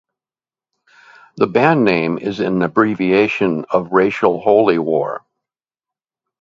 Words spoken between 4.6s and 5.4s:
War.